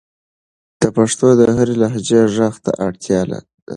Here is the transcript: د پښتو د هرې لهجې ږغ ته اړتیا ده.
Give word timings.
د 0.81 0.83
پښتو 0.97 1.27
د 1.39 1.41
هرې 1.57 1.75
لهجې 1.81 2.21
ږغ 2.33 2.55
ته 2.63 2.71
اړتیا 2.85 3.21
ده. 3.29 3.39